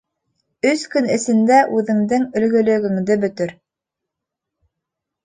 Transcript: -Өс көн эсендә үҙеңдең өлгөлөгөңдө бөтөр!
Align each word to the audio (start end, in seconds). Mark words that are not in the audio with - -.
-Өс 0.69 0.85
көн 0.93 1.09
эсендә 1.15 1.59
үҙеңдең 1.79 2.25
өлгөлөгөңдө 2.41 3.19
бөтөр! 3.27 3.55